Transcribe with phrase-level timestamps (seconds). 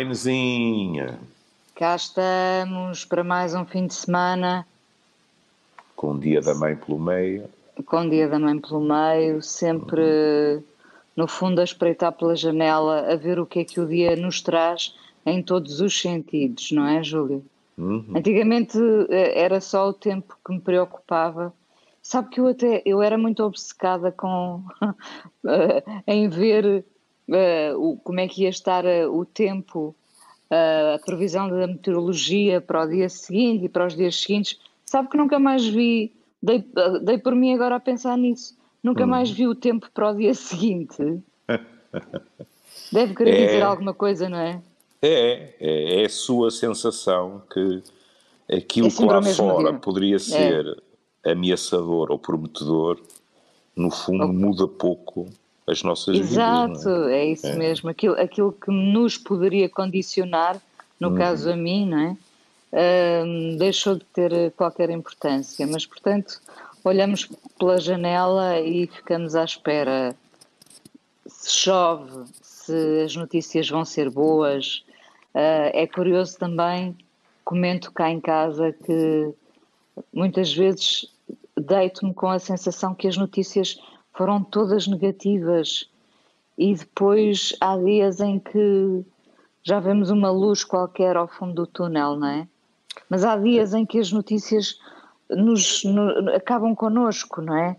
[0.00, 1.18] Inezinha.
[1.74, 4.66] Cá estamos para mais um fim de semana.
[5.94, 7.48] Com o Dia da Mãe pelo meio.
[7.84, 10.62] Com o Dia da Mãe pelo meio, sempre
[11.16, 14.42] no fundo a espreitar pela janela, a ver o que é que o dia nos
[14.42, 17.42] traz em todos os sentidos, não é, Júlio?
[17.78, 18.04] Uhum.
[18.14, 18.78] Antigamente
[19.10, 21.52] eh, era só o tempo que me preocupava.
[22.02, 24.62] Sabe que eu até eu era muito obcecada com
[25.46, 26.84] eh, em ver
[27.28, 29.94] uh, o, como é que ia estar uh, o tempo,
[30.50, 34.58] uh, a previsão da meteorologia para o dia seguinte e para os dias seguintes.
[34.84, 36.12] Sabe que nunca mais vi,
[36.42, 36.64] dei,
[37.02, 39.08] dei por mim agora a pensar nisso, nunca hum.
[39.08, 41.22] mais vi o tempo para o dia seguinte.
[42.92, 44.60] Deve querer é, dizer alguma coisa, não é?
[45.02, 47.82] É, é, é a sua sensação que
[48.50, 49.80] aquilo é que lá fora dia.
[49.80, 50.20] poderia é.
[50.20, 50.82] ser
[51.24, 53.00] ameaçador ou prometedor,
[53.74, 55.26] no fundo muda pouco
[55.66, 56.86] as nossas Exato, vidas.
[56.86, 57.18] Exato, é?
[57.18, 57.26] é?
[57.26, 57.56] isso é.
[57.56, 57.90] mesmo.
[57.90, 60.60] Aquilo, aquilo que nos poderia condicionar,
[61.00, 61.16] no uhum.
[61.16, 62.16] caso a mim, não é?
[62.72, 65.66] Uh, deixou de ter qualquer importância.
[65.66, 66.40] Mas, portanto,
[66.84, 70.14] olhamos pela janela e ficamos à espera
[71.26, 74.84] se chove, se as notícias vão ser boas.
[75.34, 76.96] Uh, é curioso também,
[77.44, 79.32] comento cá em casa que
[80.12, 81.10] muitas vezes
[81.56, 83.78] deito-me com a sensação que as notícias
[84.16, 85.88] foram todas negativas.
[86.58, 89.04] E depois há dias em que
[89.62, 92.48] já vemos uma luz qualquer ao fundo do túnel, não é?
[93.10, 94.78] Mas há dias em que as notícias
[95.28, 97.76] nos, no, acabam connosco, não é?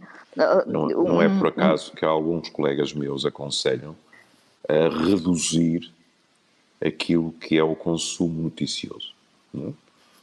[0.68, 3.96] Não, não é por acaso que alguns colegas meus aconselham
[4.70, 5.92] a reduzir
[6.86, 9.14] aquilo que é o consumo noticioso.
[9.56, 9.72] É?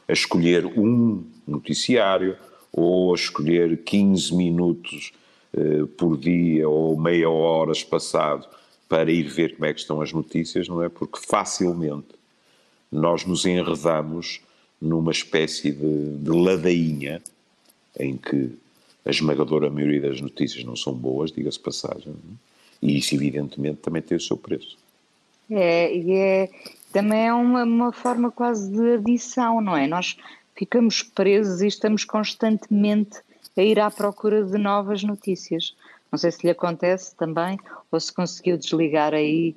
[0.07, 2.37] A escolher um noticiário
[2.71, 5.11] ou a escolher 15 minutos
[5.97, 8.47] por dia ou meia hora espaçado
[8.87, 10.89] para ir ver como é que estão as notícias, não é?
[10.89, 12.07] Porque facilmente
[12.91, 14.41] nós nos enredamos
[14.81, 17.21] numa espécie de, de ladainha
[17.99, 18.51] em que
[19.05, 22.33] a esmagadora maioria das notícias não são boas, diga-se passagem, é?
[22.81, 24.77] e isso evidentemente também tem o seu preço.
[25.49, 26.49] É, e é,
[26.91, 29.87] também é uma, uma forma quase de adição, não é?
[29.87, 30.17] Nós
[30.55, 33.19] ficamos presos e estamos constantemente
[33.57, 35.75] a ir à procura de novas notícias.
[36.11, 37.59] Não sei se lhe acontece também
[37.91, 39.55] ou se conseguiu desligar aí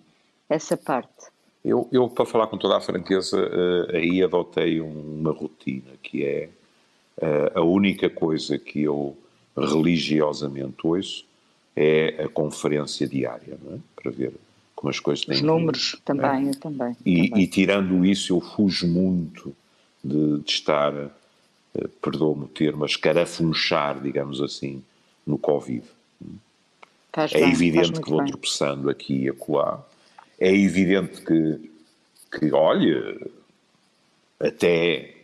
[0.48, 1.26] essa parte.
[1.64, 6.48] Eu, eu para falar com toda a franqueza, uh, aí adotei uma rotina que é
[7.18, 9.16] uh, a única coisa que eu
[9.56, 11.26] religiosamente ouço
[11.76, 13.78] é a conferência diária, é?
[14.00, 14.32] para ver
[14.74, 16.02] como as coisas têm Os números é?
[16.04, 16.96] também, eu também.
[17.04, 17.42] E, também.
[17.42, 19.54] e, tirando isso, eu fujo muito
[20.02, 21.08] de, de estar eh,
[22.00, 24.82] perdoa-me o termo, a escarafunchar, digamos assim,
[25.26, 25.84] no Covid.
[27.12, 28.28] Faz é bem, evidente que vou bem.
[28.28, 29.84] tropeçando aqui e acolá.
[30.38, 31.70] É evidente que,
[32.38, 33.18] que, olha,
[34.38, 35.14] até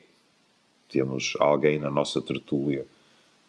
[0.88, 2.86] temos alguém na nossa tertúlia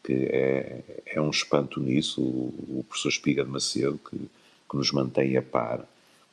[0.03, 4.91] que é, é um espanto nisso, o, o professor Espiga de Macedo, que, que nos
[4.91, 5.83] mantém a par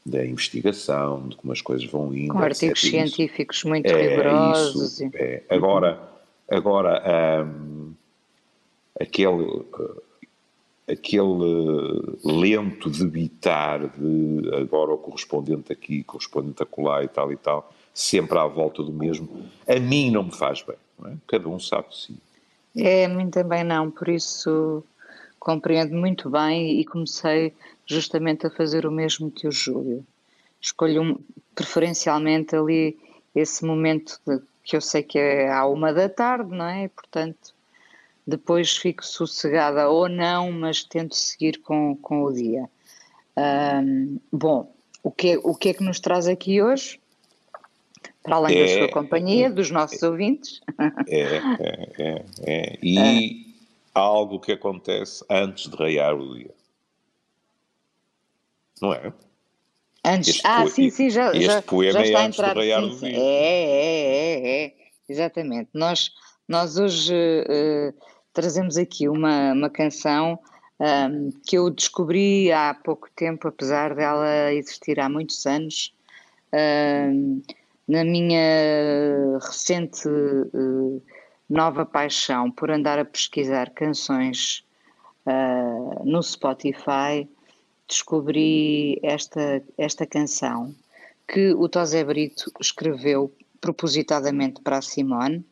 [0.04, 2.34] da investigação, de como as coisas vão indo.
[2.34, 5.00] Com artigos científicos muito é, rigorosos.
[5.00, 5.42] Isso, é.
[5.48, 6.11] Agora,
[6.52, 7.02] Agora,
[7.46, 7.94] um,
[9.00, 9.64] aquele,
[10.86, 18.36] aquele lento debitar de agora o correspondente aqui, correspondente acolá e tal e tal, sempre
[18.38, 20.76] à volta do mesmo, a mim não me faz bem.
[21.06, 21.14] É?
[21.26, 22.16] Cada um sabe de si.
[22.76, 24.84] É, a mim também não, por isso
[25.40, 27.54] compreendo muito bem e comecei
[27.86, 30.04] justamente a fazer o mesmo que o Júlio.
[30.60, 31.18] Escolho
[31.54, 32.96] preferencialmente ali
[33.34, 36.88] esse momento de que eu sei que é à uma da tarde, não é?
[36.88, 37.54] Portanto,
[38.26, 42.68] depois fico sossegada ou não, mas tento seguir com, com o dia.
[43.36, 44.72] Um, bom,
[45.02, 47.00] o que, é, o que é que nos traz aqui hoje?
[48.22, 50.60] Para além é, da sua companhia, dos nossos é, ouvintes.
[51.08, 52.78] É, é, é, é.
[52.80, 53.54] E
[53.94, 54.00] ah.
[54.00, 56.54] algo que acontece antes de raiar o dia.
[58.80, 59.12] Não é?
[60.04, 62.56] Antes, este ah, sim, sim, já, este já, poema já é está é a entrar.
[62.56, 63.12] Sim, sim.
[63.14, 64.74] É, é, é, é,
[65.08, 65.70] exatamente.
[65.72, 66.10] Nós,
[66.48, 67.94] nós hoje uh,
[68.32, 70.38] trazemos aqui uma, uma canção
[70.80, 75.94] um, que eu descobri há pouco tempo, apesar dela existir há muitos anos,
[76.52, 77.40] um,
[77.86, 81.02] na minha recente uh,
[81.48, 84.64] nova paixão por andar a pesquisar canções
[85.26, 87.28] uh, no Spotify
[87.88, 90.74] descobri esta, esta canção
[91.26, 95.44] que o Tosé Brito escreveu propositadamente para a Simone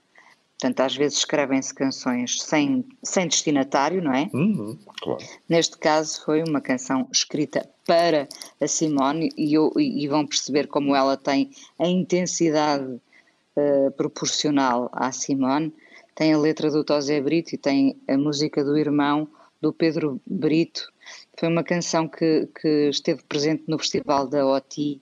[0.61, 4.29] Portanto, às vezes escrevem-se canções sem, sem destinatário, não é?
[4.35, 5.25] Uhum, claro.
[5.49, 8.29] Neste caso foi uma canção escrita para
[8.61, 15.73] a Simone e, e vão perceber como ela tem a intensidade uh, proporcional à Simone.
[16.15, 19.27] Tem a letra do Tosé Brito e tem a música do irmão
[19.63, 20.93] do Pedro Brito.
[21.41, 25.01] Foi uma canção que, que esteve presente no Festival da OTI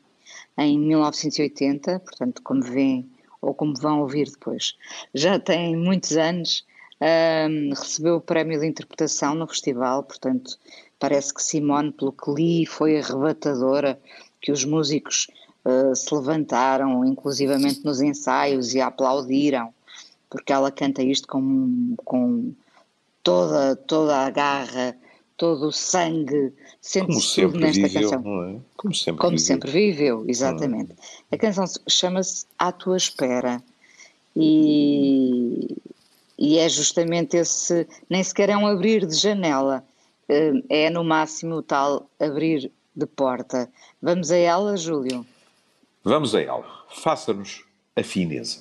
[0.56, 3.10] em 1980, portanto, como vêem
[3.42, 4.76] ou como vão ouvir depois.
[5.12, 6.64] Já tem muitos anos,
[7.50, 10.56] um, recebeu o prémio de interpretação no festival, portanto,
[11.00, 13.98] parece que Simone, pelo que li, foi arrebatadora,
[14.40, 15.26] que os músicos
[15.64, 19.74] uh, se levantaram, inclusivamente nos ensaios, e a aplaudiram,
[20.30, 22.54] porque ela canta isto com, com
[23.24, 24.96] toda, toda a garra,
[25.38, 26.52] todo o sangue,
[26.82, 28.44] sente-se tudo nesta viveu, canção.
[28.44, 28.56] É?
[28.76, 29.46] Como sempre Como viveu.
[29.46, 30.94] sempre viveu, exatamente.
[31.32, 33.62] A canção chama-se À Tua Espera
[34.36, 35.76] e,
[36.36, 39.84] e é justamente esse, nem sequer é um abrir de janela,
[40.28, 43.70] eh, é no máximo o tal abrir de porta.
[44.02, 45.24] Vamos a ela, Júlio?
[46.02, 46.66] Vamos a ela.
[46.90, 47.64] Faça-nos
[47.94, 48.58] a fineza.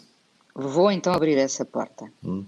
[0.53, 2.11] Vou então abrir essa porta.
[2.23, 2.45] Hum.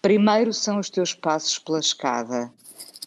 [0.00, 2.50] Primeiro são os teus passos pela escada,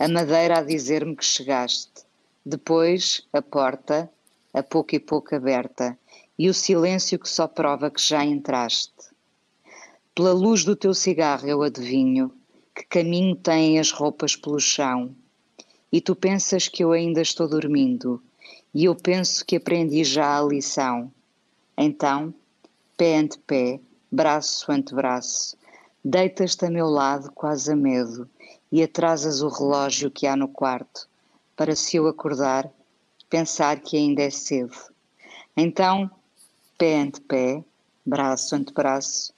[0.02, 2.08] a madeira a dizer-me que chegaste.
[2.44, 4.10] Depois, a porta,
[4.52, 5.96] a pouco e pouco aberta,
[6.40, 9.12] e o silêncio que só prova que já entraste.
[10.16, 12.32] Pela luz do teu cigarro eu adivinho
[12.74, 15.16] que caminho têm as roupas pelo chão.
[15.92, 18.20] E tu pensas que eu ainda estou dormindo,
[18.74, 21.12] e eu penso que aprendi já a lição.
[21.78, 22.34] Então,
[22.98, 23.80] pé ante pé,
[24.12, 25.56] braço ante braço,
[26.04, 28.28] deitas-te a meu lado quase a medo
[28.72, 31.08] e atrasas o relógio que há no quarto
[31.56, 32.72] para se eu acordar,
[33.30, 34.76] pensar que ainda é cedo.
[35.56, 36.10] Então,
[36.78, 37.64] pé ante pé,
[38.06, 39.34] braço ante braço,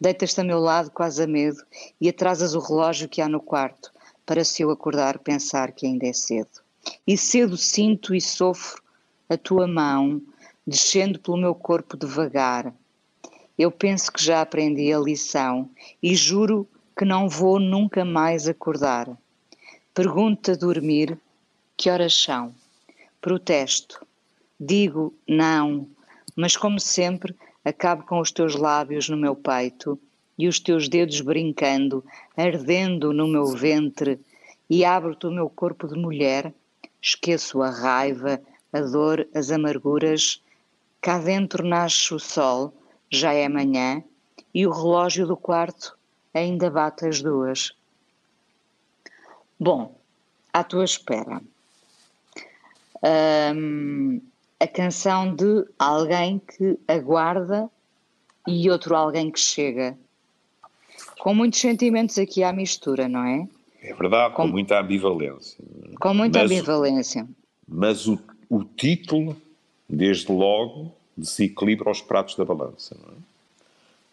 [0.00, 1.62] deitas-te a meu lado quase a medo
[2.00, 3.92] e atrasas o relógio que há no quarto
[4.26, 6.60] para se eu acordar, pensar que ainda é cedo.
[7.06, 8.82] E cedo sinto e sofro
[9.28, 10.20] a tua mão
[10.66, 12.72] descendo pelo meu corpo devagar.
[13.58, 15.68] Eu penso que já aprendi a lição
[16.02, 16.68] e juro
[17.02, 19.10] que não vou nunca mais acordar.
[19.92, 21.18] Pergunto a dormir
[21.76, 22.54] que horas são.
[23.20, 24.06] Protesto.
[24.60, 25.88] Digo não,
[26.36, 27.34] mas como sempre,
[27.64, 29.98] acabo com os teus lábios no meu peito
[30.38, 32.04] e os teus dedos brincando,
[32.36, 34.20] ardendo no meu ventre,
[34.70, 36.54] e abro-te o meu corpo de mulher,
[37.02, 38.40] esqueço a raiva,
[38.72, 40.40] a dor, as amarguras.
[41.00, 42.72] Cá dentro nasce o sol,
[43.10, 44.04] já é manhã,
[44.54, 46.00] e o relógio do quarto
[46.34, 47.72] ainda bate as duas.
[49.58, 49.94] Bom,
[50.52, 51.40] à tua espera.
[53.04, 54.20] Um,
[54.58, 57.68] a canção de alguém que aguarda
[58.46, 59.96] e outro alguém que chega.
[61.18, 63.48] Com muitos sentimentos aqui à mistura, não é?
[63.82, 65.58] É verdade, com, com muita ambivalência.
[66.00, 67.28] Com muita mas, ambivalência.
[67.66, 68.18] Mas o,
[68.48, 69.36] o título,
[69.88, 73.16] desde logo, desequilibra os pratos da balança, não é?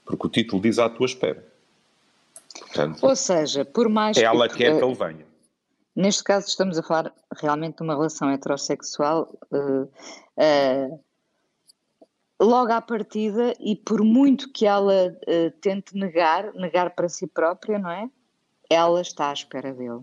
[0.05, 1.45] Porque o título diz à tua espera.
[2.57, 5.25] Portanto, Ou seja, por mais ela que, quer que ele venha.
[5.95, 11.03] Neste caso estamos a falar realmente de uma relação heterossexual uh, uh,
[12.39, 17.77] logo à partida e por muito que ela uh, tente negar, negar para si própria,
[17.77, 18.09] não é?
[18.69, 20.01] Ela está à espera dele.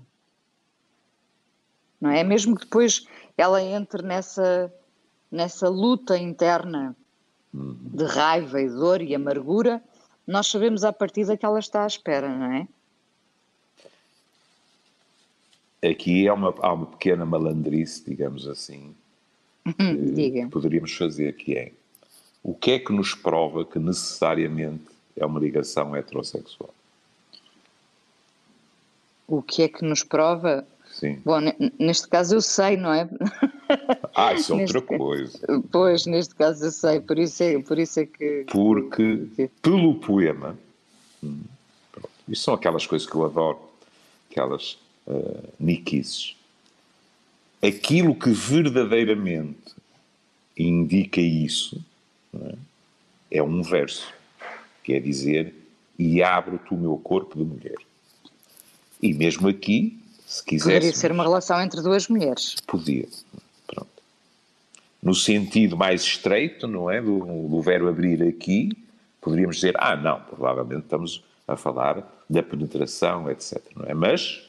[2.00, 2.22] Não é?
[2.22, 3.06] Mesmo que depois
[3.38, 4.72] ela entre nessa,
[5.30, 6.94] nessa luta interna
[7.52, 9.82] de raiva e dor e amargura,
[10.26, 12.68] nós sabemos à partida que ela está à espera, não é?
[15.88, 18.94] Aqui há uma, há uma pequena malandrice, digamos assim,
[19.64, 21.72] que poderíamos fazer, que é
[22.42, 24.84] o que é que nos prova que necessariamente
[25.16, 26.72] é uma ligação heterossexual?
[29.26, 30.64] O que é que nos prova?
[30.92, 31.20] Sim.
[31.24, 31.40] Bom,
[31.78, 33.08] neste caso eu sei, não é?
[34.18, 35.38] Ah, isso é outra coisa.
[35.70, 38.46] Pois, neste caso eu sei, por isso é, por isso é que.
[38.50, 40.58] Porque, pelo poema,
[41.22, 41.42] hum,
[42.26, 43.58] isso são aquelas coisas que eu adoro,
[44.30, 46.34] aquelas uh, niquices.
[47.62, 49.74] Aquilo que verdadeiramente
[50.56, 51.78] indica isso
[52.34, 52.54] é?
[53.32, 54.10] é um verso,
[54.82, 55.54] quer dizer,
[55.98, 57.76] e abro-te o meu corpo de mulher.
[59.02, 60.64] E mesmo aqui, se quiser.
[60.64, 62.56] Poderia ser uma relação entre duas mulheres.
[62.66, 63.06] Podia.
[65.06, 67.00] No sentido mais estreito, não é?
[67.00, 68.70] Do, do verbo abrir aqui,
[69.20, 73.62] poderíamos dizer, ah, não, provavelmente estamos a falar da penetração, etc.
[73.76, 73.94] Não é?
[73.94, 74.48] Mas,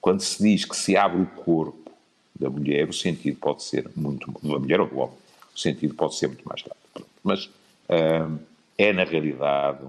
[0.00, 1.92] quando se diz que se abre o corpo
[2.34, 4.32] da mulher, o sentido pode ser muito.
[4.42, 5.16] da mulher ou do homem,
[5.54, 7.08] o sentido pode ser muito mais largo.
[7.22, 8.36] Mas uh,
[8.76, 9.84] é, na realidade,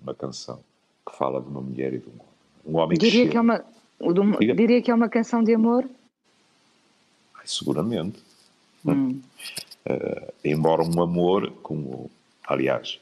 [0.00, 0.60] uma canção
[1.04, 2.28] que fala de uma mulher e de um homem.
[2.64, 3.64] Um homem diria que, que é uma
[4.54, 5.84] Diria que é uma canção de amor?
[7.34, 8.29] Ai, seguramente.
[8.86, 9.20] Hum.
[9.86, 12.10] Uh, embora um amor, como
[12.46, 12.98] aliás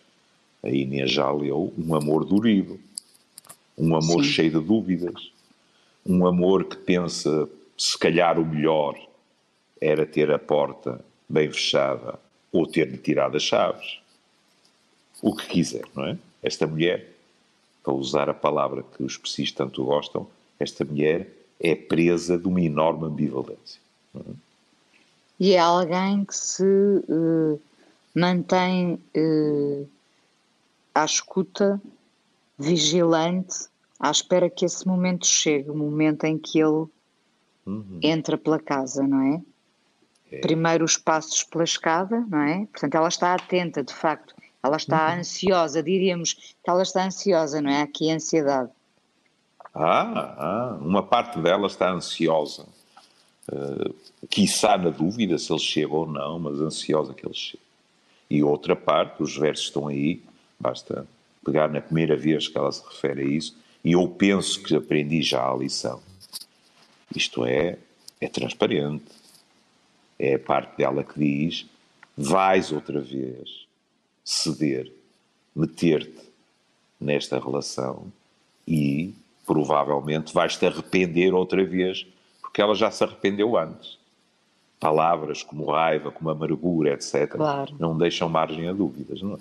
[0.62, 2.78] a Inês já leu, um amor durido,
[3.76, 4.30] um amor Sim.
[4.30, 5.30] cheio de dúvidas,
[6.04, 8.99] um amor que pensa se calhar o melhor
[9.80, 12.18] era ter a porta bem fechada
[12.50, 14.00] ou ter-lhe tirado as chaves.
[15.23, 16.18] O que quiser, não é?
[16.42, 17.12] Esta mulher,
[17.82, 20.26] para usar a palavra que os psis tanto gostam,
[20.58, 21.28] esta mulher
[21.61, 23.80] é presa de uma enorme ambivalência.
[24.14, 24.48] É?
[25.38, 27.61] E é alguém que se uh,
[28.14, 29.88] mantém uh,
[30.95, 31.80] à escuta,
[32.59, 33.68] vigilante,
[34.00, 36.87] à espera que esse momento chegue, o momento em que ele
[37.64, 38.00] uhum.
[38.02, 39.42] entra pela casa, não é?
[40.33, 40.40] é?
[40.40, 42.66] Primeiro os passos pela escada, não é?
[42.66, 45.21] Portanto, ela está atenta, de facto, ela está uhum.
[45.21, 47.83] ansiosa, diríamos que ela está ansiosa, não é?
[47.83, 48.71] Aqui a ansiedade.
[49.75, 52.66] Ah, ah, uma parte dela está ansiosa,
[53.52, 53.95] uh,
[54.28, 57.62] quiçá na dúvida se ele chega ou não, mas ansiosa que ele chegue.
[58.31, 60.23] E outra parte, os versos estão aí,
[60.59, 61.07] basta
[61.45, 65.23] pegar na primeira vez que ela se refere a isso, e eu penso que aprendi
[65.23, 66.00] já a lição.
[67.14, 67.78] Isto é,
[68.21, 69.07] é transparente.
[70.19, 71.67] É a parte dela que diz:
[72.17, 73.67] vais outra vez
[74.25, 74.93] ceder,
[75.55, 76.28] meter-te
[77.00, 78.12] nesta relação
[78.67, 79.14] e
[79.47, 82.07] provavelmente vais-te arrepender outra vez,
[82.49, 83.99] porque ela já se arrependeu antes.
[84.81, 87.75] Palavras como raiva, como amargura, etc., claro.
[87.78, 89.38] não deixam margem a dúvidas, não é?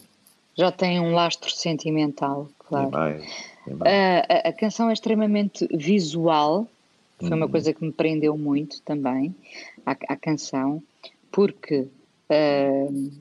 [0.56, 2.92] Já tem um lastro sentimental, claro.
[2.92, 3.24] mais,
[3.66, 4.26] mais.
[4.30, 6.68] A, a, canção é extremamente visual,
[7.20, 7.52] foi uma uhum.
[7.52, 9.34] coisa que me prendeu muito também,
[9.86, 10.82] a, a canção,
[11.32, 11.88] porque
[12.32, 13.12] uh,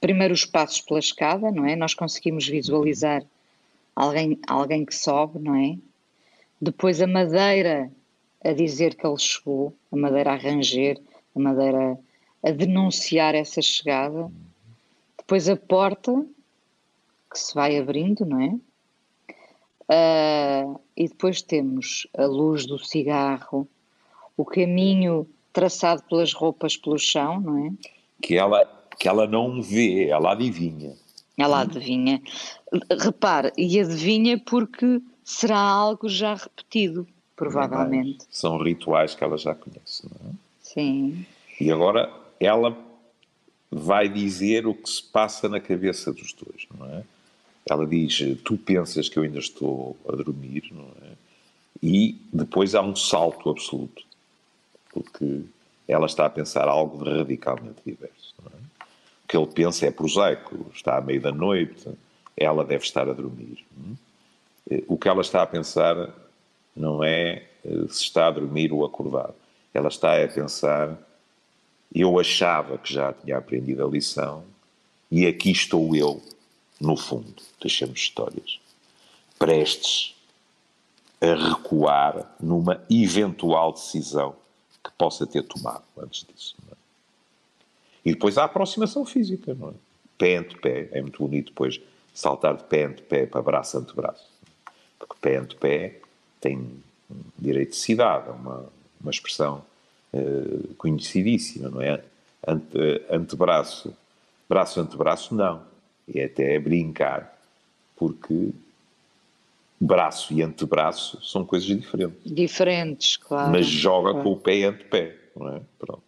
[0.00, 1.74] primeiro os passos pela escada, não é?
[1.74, 3.24] Nós conseguimos visualizar
[3.96, 5.76] alguém, alguém que sobe, não é?
[6.60, 7.90] Depois a madeira
[8.44, 11.00] a dizer que ele chegou, a madeira a ranger,
[11.34, 11.98] a madeira
[12.42, 14.30] a denunciar essa chegada.
[15.16, 16.24] Depois a porta
[17.30, 18.58] que se vai abrindo, não é?
[19.90, 23.66] Uh, e depois temos a luz do cigarro,
[24.36, 27.72] o caminho traçado pelas roupas pelo chão, não é?
[28.22, 28.64] Que ela,
[28.98, 30.94] que ela não vê, ela adivinha.
[31.36, 32.22] Ela adivinha.
[33.00, 37.06] Repare, e adivinha porque será algo já repetido,
[37.38, 38.26] provavelmente.
[38.30, 40.34] São rituais que ela já conhece, não é?
[40.60, 41.24] Sim.
[41.60, 42.76] E agora ela
[43.70, 47.04] vai dizer o que se passa na cabeça dos dois, não é?
[47.70, 51.12] Ela diz: Tu pensas que eu ainda estou a dormir, não é?
[51.80, 54.02] E depois há um salto absoluto,
[54.92, 55.42] porque
[55.86, 58.68] ela está a pensar algo radicalmente diverso, não é?
[59.28, 61.86] que ele pensa é prosaico, está à meia da noite,
[62.36, 63.64] ela deve estar a dormir.
[64.86, 66.10] O que ela está a pensar
[66.74, 69.34] não é eh, se está a dormir ou acordado.
[69.72, 70.96] Ela está a pensar,
[71.94, 74.44] eu achava que já tinha aprendido a lição
[75.10, 76.22] e aqui estou eu,
[76.80, 78.60] no fundo, deixamos histórias,
[79.38, 80.14] prestes
[81.20, 84.36] a recuar numa eventual decisão
[84.84, 86.56] que possa ter tomado antes disso.
[88.04, 89.72] E depois há a aproximação física, não é?
[90.16, 91.80] Pé ante pé, é muito bonito depois
[92.14, 94.26] saltar de pé ante pé para braço ante braço.
[94.98, 96.00] Porque pé ante pé
[96.40, 96.82] tem
[97.38, 98.66] direito de cidade, é uma,
[99.00, 99.64] uma expressão
[100.12, 102.02] uh, conhecidíssima, não é?
[102.46, 103.94] Ante, antebraço,
[104.48, 105.62] braço ante braço, não.
[106.06, 107.36] E é até brincar,
[107.96, 108.50] porque
[109.80, 112.18] braço e antebraço são coisas diferentes.
[112.24, 113.52] Diferentes, claro.
[113.52, 114.24] Mas joga claro.
[114.24, 115.60] com o pé ante pé, não é?
[115.78, 116.02] Pronto.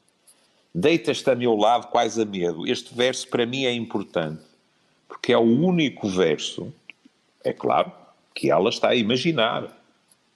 [0.74, 2.66] Deitas-te a meu lado quase a medo.
[2.66, 4.42] Este verso para mim é importante,
[5.08, 6.72] porque é o único verso,
[7.44, 7.92] é claro,
[8.34, 9.79] que ela está a imaginar,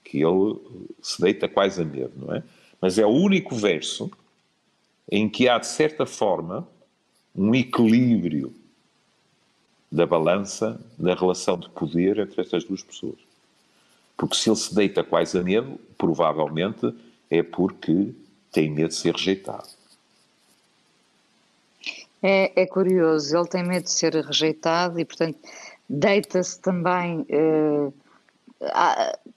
[0.05, 0.59] que ele
[1.03, 2.43] se deita quase a medo, não é?
[2.81, 4.11] Mas é o único verso
[5.11, 6.69] em que há, de certa forma,
[7.35, 8.55] um equilíbrio
[9.91, 13.19] da balança da relação de poder entre estas duas pessoas.
[14.17, 16.95] Porque se ele se deita quase a medo, provavelmente
[17.31, 18.13] é porque
[18.53, 19.69] tem medo de ser rejeitado.
[22.23, 25.39] É, é curioso, ele tem medo de ser rejeitado e, portanto,
[25.89, 27.93] deita-se também, eh,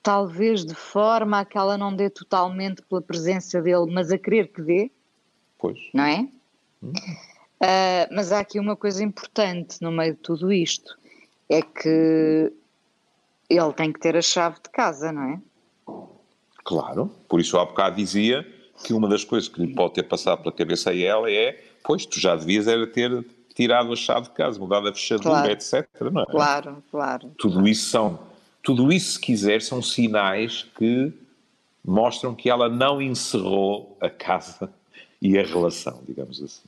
[0.02, 4.48] talvez de forma a que ela não dê totalmente pela presença dele, mas a querer
[4.52, 4.92] que dê.
[5.58, 5.78] Pois.
[5.94, 6.28] Não é?
[6.82, 6.94] Hum.
[7.60, 10.98] Uh, mas há aqui uma coisa importante no meio de tudo isto:
[11.50, 12.54] é que
[13.50, 15.42] ele tem que ter a chave de casa, não é?
[16.64, 18.46] Claro, por isso há bocado dizia
[18.84, 22.06] que uma das coisas que lhe pode ter passado pela cabeça a ela é Pois,
[22.06, 25.52] tu já devias era ter tirado a chave de casa, mudado a fechadura, claro.
[25.52, 25.88] etc.
[26.12, 26.26] Não é?
[26.26, 27.32] Claro, claro.
[27.38, 28.20] Tudo isso são,
[28.68, 31.14] tudo isso, se quiser, são sinais que
[31.86, 34.70] mostram que ela não encerrou a casa
[35.22, 36.68] e a relação, digamos assim.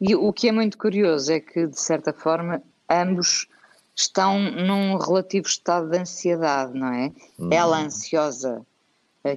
[0.00, 3.46] E o que é muito curioso é que, de certa forma, ambos
[3.94, 7.12] estão num relativo estado de ansiedade, não é?
[7.38, 7.50] Hum.
[7.52, 8.64] Ela ansiosa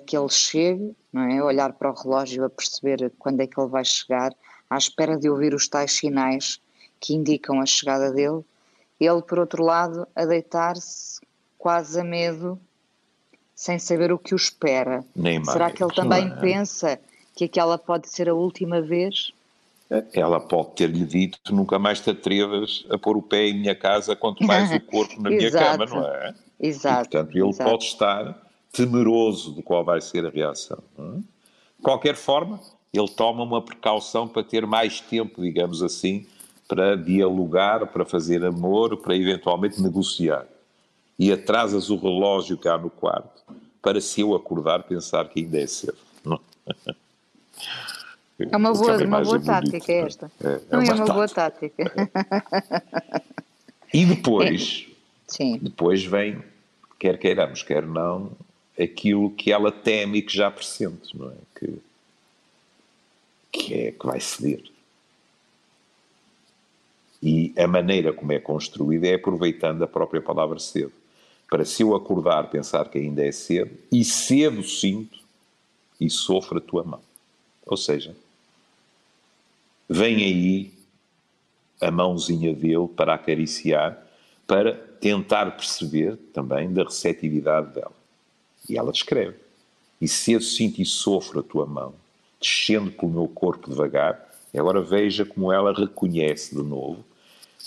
[0.05, 1.43] que ele chegue, não é?
[1.43, 4.33] Olhar para o relógio a perceber quando é que ele vai chegar,
[4.69, 6.61] à espera de ouvir os tais sinais
[6.97, 8.41] que indicam a chegada dele.
[8.97, 11.19] Ele, por outro lado, a deitar-se
[11.59, 12.59] quase a medo,
[13.53, 15.03] sem saber o que o espera.
[15.15, 16.35] Nem Será que ele também é?
[16.37, 16.99] pensa
[17.35, 19.31] que aquela pode ser a última vez?
[20.13, 24.15] Ela pode ter-lhe dito: nunca mais te atrevas a pôr o pé em minha casa,
[24.15, 26.33] quanto mais o corpo na minha cama, não é?
[26.59, 27.09] Exato.
[27.09, 27.69] E, portanto, ele exato.
[27.69, 30.79] pode estar temeroso de qual vai ser a reação.
[30.97, 31.17] É?
[31.17, 32.59] De qualquer forma,
[32.93, 36.25] ele toma uma precaução para ter mais tempo, digamos assim,
[36.67, 40.45] para dialogar, para fazer amor, para eventualmente negociar.
[41.19, 43.43] E atrasas o relógio cá no quarto
[43.81, 45.97] para, se eu acordar, pensar que ainda é cedo.
[48.39, 50.31] É uma boa, uma boa tática é esta.
[50.41, 51.91] É, é Não é uma, uma boa tática.
[53.91, 54.87] E depois,
[55.61, 56.41] depois vem,
[56.99, 58.31] quer queiramos, quer não,
[58.79, 61.35] aquilo que ela teme e que já pressente, não é?
[61.59, 61.81] Que,
[63.51, 64.63] que é que vai ceder.
[67.21, 70.93] E a maneira como é construída é aproveitando a própria palavra cedo.
[71.49, 75.19] Para se eu acordar, pensar que ainda é cedo, e cedo sinto
[75.99, 77.01] e sofro a tua mão.
[77.65, 78.15] Ou seja,
[79.87, 80.73] vem aí
[81.81, 83.97] a mãozinha dele para acariciar,
[84.45, 87.93] para tentar perceber também da receptividade dela.
[88.67, 89.37] E ela descreve.
[89.99, 91.93] E cedo sinto e sofro a tua mão,
[92.39, 94.29] descendo pelo meu corpo devagar.
[94.53, 97.03] E agora veja como ela reconhece de novo,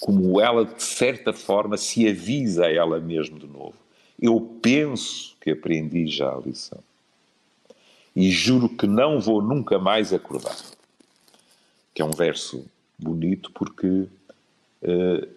[0.02, 3.76] como ela, de certa forma, se avisa a ela mesma de novo.
[4.20, 6.80] Eu penso que aprendi já a lição.
[8.14, 10.56] E juro que não vou nunca mais acordar.
[11.94, 12.66] Que é um verso
[12.98, 15.28] bonito porque uh,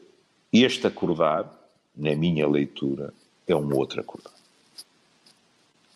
[0.52, 1.48] este acordar,
[1.96, 3.14] na minha leitura,
[3.48, 4.34] é um outro acordar.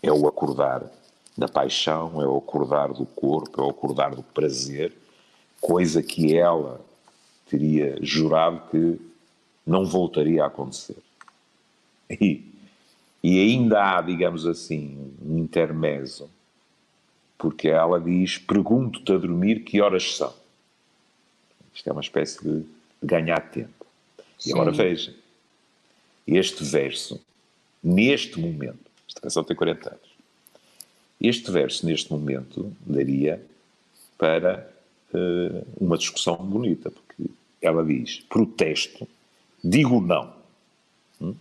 [0.03, 0.83] É o acordar
[1.35, 4.93] da paixão, é o acordar do corpo, é o acordar do prazer,
[5.59, 6.87] coisa que ela
[7.49, 8.99] teria jurado que
[9.65, 10.97] não voltaria a acontecer.
[12.09, 12.43] E,
[13.23, 16.29] e ainda há, digamos assim, um intermezzo,
[17.37, 20.33] porque ela diz: Pergunto-te a dormir que horas são.
[21.73, 22.65] Isto é uma espécie de
[23.01, 23.85] ganhar tempo.
[24.37, 24.49] Sim.
[24.49, 25.13] E agora veja,
[26.25, 27.21] este verso,
[27.83, 30.09] neste momento, esta canção tem 40 anos.
[31.19, 33.43] Este verso, neste momento, daria
[34.17, 34.69] para
[35.13, 37.08] uh, uma discussão bonita, porque
[37.61, 39.07] ela diz: protesto,
[39.63, 40.33] digo não.
[41.21, 41.35] Hum?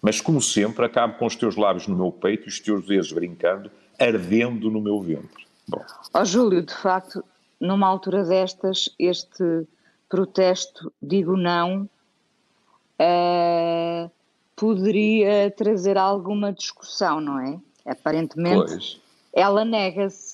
[0.00, 3.12] Mas, como sempre, acabo com os teus lábios no meu peito e os teus dedos
[3.12, 5.46] brincando, ardendo no meu ventre.
[5.68, 5.84] Bom.
[6.12, 7.24] Oh, Júlio, de facto,
[7.60, 9.66] numa altura destas, este
[10.08, 11.88] protesto, digo não,
[13.00, 14.10] uh,
[14.56, 17.58] poderia trazer alguma discussão, não é?
[17.86, 19.00] Aparentemente, pois.
[19.32, 20.31] ela nega-se,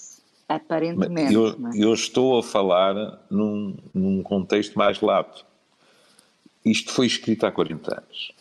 [0.48, 1.34] aparentemente.
[1.34, 1.54] Eu, é?
[1.74, 5.44] eu, estou a falar num, num contexto mais lato.
[6.64, 8.32] Isto foi escrito há 40 anos.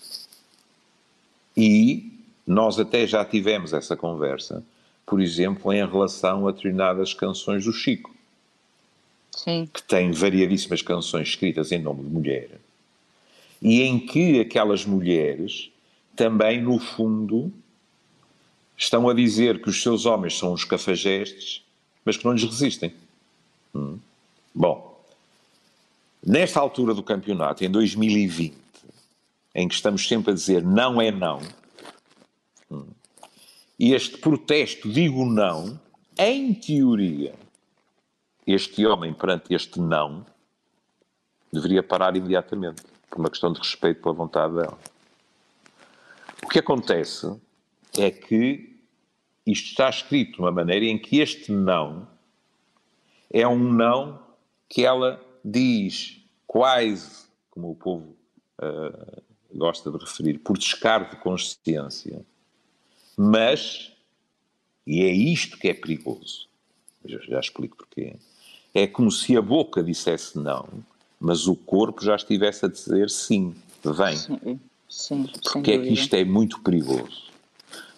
[1.55, 2.11] E
[2.45, 4.63] nós até já tivemos essa conversa,
[5.05, 8.15] por exemplo, em relação a determinadas canções do Chico.
[9.31, 9.69] Sim.
[9.71, 12.49] Que tem variadíssimas canções escritas em nome de mulher.
[13.61, 15.69] E em que aquelas mulheres
[16.15, 17.51] também, no fundo,
[18.75, 21.63] estão a dizer que os seus homens são os cafajestes,
[22.07, 22.93] mas que não lhes resistem.
[23.75, 23.99] Hum.
[24.55, 24.97] Bom,
[26.25, 28.55] nesta altura do campeonato, em 2020,
[29.53, 31.41] em que estamos sempre a dizer não é não,
[32.71, 32.87] hum,
[33.77, 35.77] e este protesto, digo não,
[36.17, 37.35] em teoria,
[38.47, 40.25] este homem perante este não
[41.51, 44.79] deveria parar imediatamente, por uma questão de respeito pela vontade dela.
[46.41, 47.35] O que acontece
[47.97, 48.76] é que
[49.47, 52.07] isto está escrito de uma maneira em que este não
[53.31, 54.19] é um não
[54.69, 58.15] que ela diz quase, como o povo
[58.60, 59.21] uh,
[59.53, 62.25] gosta de referir, por descargo de consciência,
[63.15, 63.93] mas,
[64.86, 66.47] e é isto que é perigoso,
[67.05, 68.15] já, já explico porquê,
[68.73, 70.67] é como se a boca dissesse não,
[71.19, 74.15] mas o corpo já estivesse a dizer sim, vem.
[74.17, 74.60] Sim.
[74.89, 77.26] Sim, Porque é que isto é muito perigoso?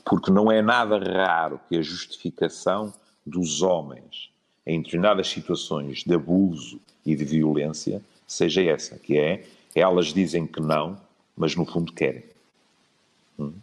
[0.06, 2.94] Porque não é nada raro que a justificação
[3.26, 4.30] dos homens
[4.66, 10.62] em determinadas situações de abuso e de violência seja essa, que é elas dizem que
[10.62, 11.00] não,
[11.36, 12.24] mas no fundo querem.
[13.38, 13.54] Hum?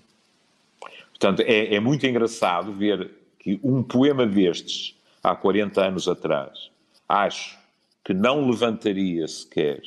[1.11, 6.71] Portanto, é, é muito engraçado ver que um poema destes, há 40 anos atrás,
[7.09, 7.59] acho
[8.05, 9.83] que não levantaria sequer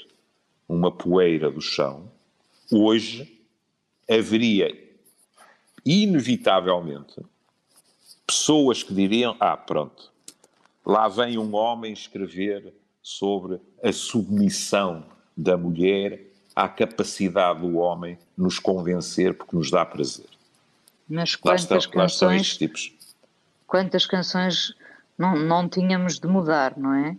[0.68, 2.10] uma poeira do chão,
[2.72, 3.40] hoje
[4.10, 4.89] haveria
[5.90, 7.16] inevitavelmente
[8.28, 10.12] pessoas que diriam: Ah, pronto,
[10.86, 12.72] lá vem um homem escrever
[13.02, 15.04] sobre a submissão
[15.36, 20.28] da mulher à capacidade do homem nos convencer porque nos dá prazer.
[21.08, 22.94] Mas quantas estão, canções, tipos.
[23.66, 24.76] quantas canções
[25.18, 27.18] não, não tínhamos de mudar, não é?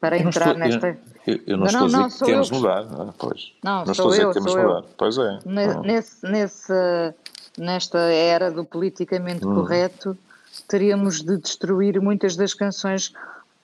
[0.00, 0.98] Para eu entrar estou, nesta.
[1.24, 3.12] Eu, eu não, não, estou a dizer que temos de mudar, não, é?
[3.16, 3.52] pois.
[3.62, 4.82] Não, não estou a dizer que temos de mudar.
[4.96, 5.38] Pois é.
[5.84, 6.72] Nesse, nesse,
[7.60, 9.54] nesta era do politicamente hum.
[9.54, 10.16] correto,
[10.66, 13.12] teríamos de destruir muitas das canções,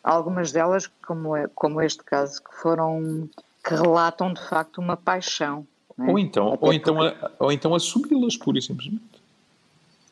[0.03, 3.29] algumas delas, como, é, como este caso, que foram
[3.67, 5.67] que relatam de facto uma paixão.
[5.99, 6.11] É?
[6.11, 6.97] Ou então, ou então,
[7.39, 9.03] ou então assumi-las pura e simplesmente.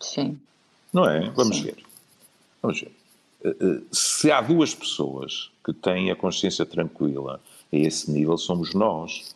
[0.00, 0.38] Sim.
[0.92, 1.30] Não é?
[1.30, 1.64] Vamos Sim.
[1.64, 1.76] ver.
[2.62, 2.92] Vamos ver.
[3.44, 7.40] Eh, eh, se há duas pessoas que têm a consciência tranquila
[7.72, 9.34] a esse nível, somos nós.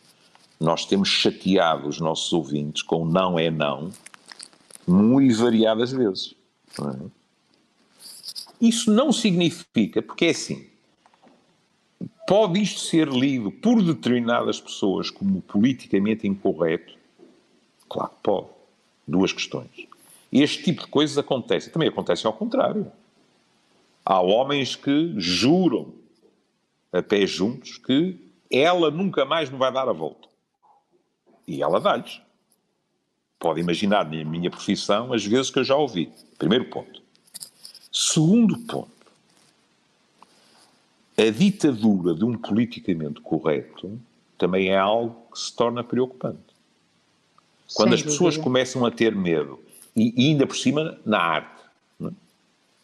[0.59, 3.91] Nós temos chateado os nossos ouvintes com não é não
[4.87, 6.33] muito variadas vezes.
[6.79, 6.97] Não é?
[8.59, 10.67] Isso não significa, porque é assim,
[12.27, 16.97] pode isto ser lido por determinadas pessoas como politicamente incorreto?
[17.87, 18.47] Claro que pode.
[19.07, 19.87] Duas questões.
[20.31, 21.69] Este tipo de coisas acontece.
[21.69, 22.91] Também acontece ao contrário.
[24.03, 25.93] Há homens que juram
[26.91, 28.19] a pé juntos que
[28.49, 30.27] ela nunca mais me vai dar a volta.
[31.47, 32.21] E ela dá-lhes.
[33.39, 36.11] Pode imaginar na minha profissão as vezes que eu já ouvi.
[36.37, 37.01] Primeiro ponto.
[37.91, 38.89] Segundo ponto.
[41.17, 43.99] A ditadura de um politicamente correto
[44.37, 46.39] também é algo que se torna preocupante.
[47.73, 48.43] Quando Sem as pessoas dúvida.
[48.43, 49.59] começam a ter medo
[49.95, 51.63] e, e ainda por cima na arte,
[52.01, 52.09] é?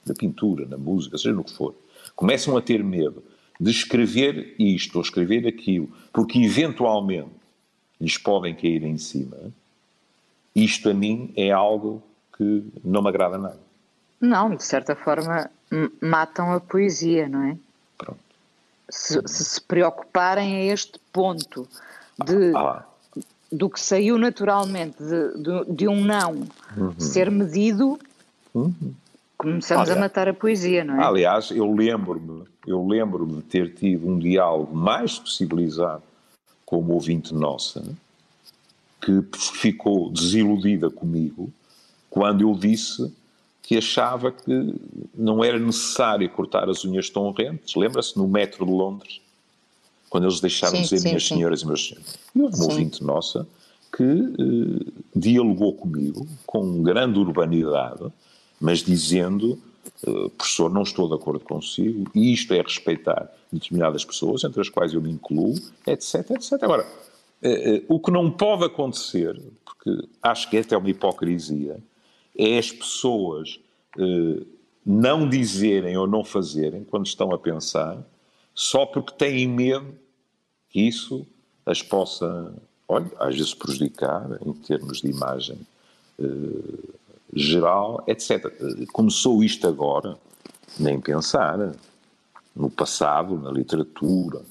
[0.05, 1.75] na pintura, na música, seja no que for,
[2.15, 3.23] começam a ter medo
[3.59, 7.29] de escrever isto ou escrever aquilo, porque eventualmente
[8.01, 9.53] lhes podem cair em cima,
[10.55, 12.01] isto a mim é algo
[12.37, 13.59] que não me agrada nada.
[14.19, 15.49] Não, de certa forma
[16.01, 17.57] matam a poesia, não é?
[17.97, 18.19] Pronto.
[18.89, 21.67] Se se, se preocuparem a este ponto
[22.23, 22.85] de ah,
[23.53, 26.43] do que saiu naturalmente de, de, de um não
[26.75, 26.99] uhum.
[26.99, 27.99] ser medido,
[28.53, 28.93] uhum.
[29.37, 31.05] começamos Aliás, a matar a poesia, não é?
[31.05, 36.01] Aliás, eu lembro-me, eu lembro-me de ter tido um diálogo mais possibilizado
[36.65, 37.83] com uma ouvinte nossa,
[39.03, 41.51] que ficou desiludida comigo
[42.09, 43.13] quando eu disse
[43.61, 44.75] que achava que
[45.15, 47.75] não era necessário cortar as unhas tão rentes.
[47.75, 49.21] Lembra-se no metro de Londres?
[50.13, 51.35] quando eles deixaram sim, de dizer sim, minhas sim.
[51.35, 52.19] senhoras e meus senhores.
[52.35, 53.47] E houve um ouvinte nossa
[53.91, 58.05] que eh, dialogou comigo com grande urbanidade,
[58.61, 59.57] mas dizendo,
[60.05, 64.69] eh, professor, não estou de acordo consigo, e isto é respeitar determinadas pessoas, entre as
[64.69, 65.55] quais eu me incluo,
[65.87, 66.61] etc, etc.
[66.61, 66.85] Agora,
[67.89, 71.77] o que não pode acontecer, porque acho que é até uma hipocrisia,
[72.37, 73.59] é as pessoas
[73.97, 74.45] eh,
[74.85, 77.97] não dizerem ou não fazerem, quando estão a pensar,
[78.53, 79.93] só porque têm medo
[80.69, 81.25] que isso
[81.65, 82.53] as possa,
[82.87, 85.57] olha, às vezes prejudicar em termos de imagem
[86.19, 86.93] eh,
[87.33, 88.51] geral, etc.
[88.91, 90.17] Começou isto agora,
[90.79, 91.73] nem pensar.
[92.55, 94.43] No passado, na literatura,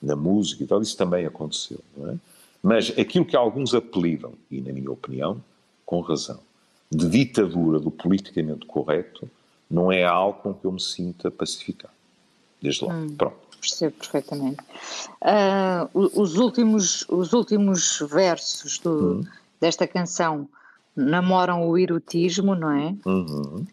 [0.00, 2.16] na música e tal, isso também aconteceu, não é?
[2.62, 5.42] Mas aquilo que alguns apelidam, e na minha opinião,
[5.86, 6.40] com razão,
[6.90, 9.28] de ditadura do politicamente correto,
[9.70, 11.94] não é algo com que eu me sinta pacificado.
[12.60, 12.94] Desde lá.
[12.94, 13.14] Hum.
[13.16, 14.58] Pronto percebo perfeitamente.
[15.20, 19.24] Uh, os, últimos, os últimos versos do, uhum.
[19.60, 20.48] desta canção
[20.96, 22.94] namoram o erotismo, não é?
[23.06, 23.66] Uhum.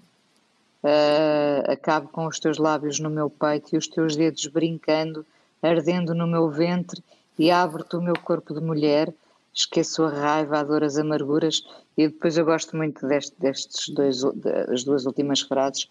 [0.84, 5.26] Uh, acabo com os teus lábios no meu peito e os teus dedos brincando,
[5.62, 7.02] ardendo no meu ventre
[7.38, 9.14] e abro-te o meu corpo de mulher.
[9.54, 11.64] Esqueço a raiva, a dor, as amarguras.
[11.98, 15.88] E depois eu gosto muito deste, destes dois, das duas últimas frases.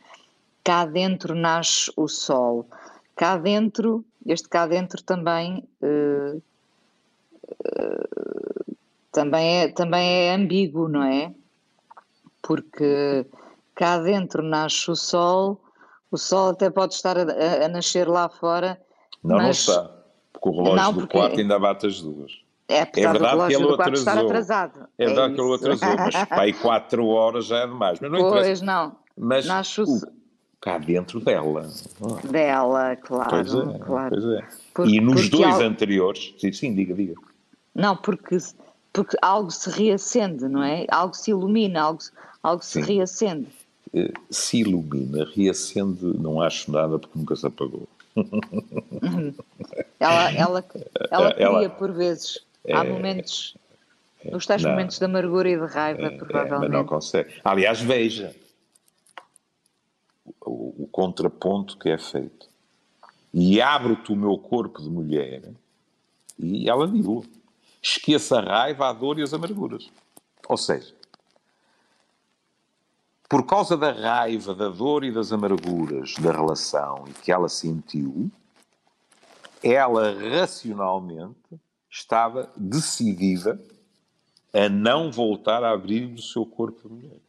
[0.63, 2.67] Cá dentro nasce o sol.
[3.15, 6.43] Cá dentro, este cá dentro também, uh,
[7.47, 8.77] uh,
[9.11, 11.33] também, é, também é ambíguo, não é?
[12.43, 13.27] Porque
[13.75, 15.61] cá dentro nasce o sol,
[16.11, 18.81] o sol até pode estar a, a nascer lá fora.
[19.25, 19.67] Não, mas...
[19.67, 19.97] não está,
[20.41, 21.07] porque o relógio não, porque...
[21.07, 22.33] do quarto ainda bate as duas.
[22.69, 23.95] É, é verdade que ele atrasou.
[23.95, 24.89] Estar atrasado.
[24.99, 28.01] É verdade é que ele atrasou, mas para aí 4 horas já é demais.
[28.01, 28.97] Mas não pois não.
[29.17, 29.87] Mas Nasce o,
[30.61, 31.69] cá dentro dela.
[32.29, 33.31] Dela, claro.
[33.31, 34.11] Pois é, claro.
[34.11, 34.49] Pois é.
[34.75, 35.63] Porque, e nos dois algo...
[35.63, 37.15] anteriores, sim, sim, diga, diga.
[37.75, 38.37] Não, porque,
[38.93, 40.87] porque algo se reacende, não é?
[40.91, 42.01] Algo se ilumina, algo,
[42.43, 43.49] algo se reacende.
[43.95, 47.89] Eh, se ilumina, reacende, não acho nada porque nunca se apagou.
[50.01, 50.65] ela, ela,
[51.11, 52.45] ela cria ela, por vezes.
[52.65, 53.57] É, Há momentos,
[54.25, 56.71] é, os tais não, momentos de amargura e de raiva, é, provavelmente.
[56.71, 57.35] É, não consegue.
[57.45, 58.35] Aliás, veja
[60.41, 62.49] o, o contraponto que é feito.
[63.33, 65.43] E abro-te o meu corpo de mulher,
[66.39, 67.25] e ela digo:
[67.83, 69.91] esqueça a raiva, a dor e as amarguras.
[70.49, 70.95] Ou seja,
[73.29, 78.31] por causa da raiva, da dor e das amarguras da relação e que ela sentiu,
[79.63, 81.61] ela racionalmente
[81.91, 83.61] estava decidida
[84.53, 87.21] a não voltar a abrir o seu corpo mulher.